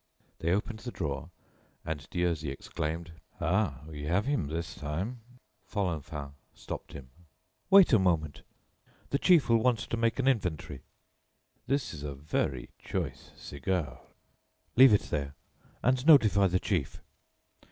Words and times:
They 0.39 0.51
opened 0.51 0.79
the 0.79 0.89
drawer, 0.89 1.29
and 1.85 2.09
Dieuzy 2.09 2.49
exclaimed: 2.49 3.11
"Ah! 3.39 3.81
we 3.85 4.05
have 4.05 4.25
him 4.25 4.47
this 4.47 4.73
time." 4.73 5.19
Folenfant 5.69 6.33
stopped 6.55 6.93
him. 6.93 7.11
"Wait 7.69 7.93
a 7.93 7.99
moment. 7.99 8.41
The 9.11 9.19
chief 9.19 9.47
will 9.47 9.61
want 9.61 9.77
to 9.77 9.97
make 9.97 10.17
an 10.17 10.27
inventory." 10.27 10.81
"This 11.67 11.93
is 11.93 12.01
a 12.01 12.15
very 12.15 12.69
choice 12.79 13.29
cigar." 13.37 13.99
"Leave 14.75 14.91
it 14.93 15.01
there, 15.11 15.35
and 15.83 16.03
notify 16.07 16.47
the 16.47 16.59
chief." 16.59 16.99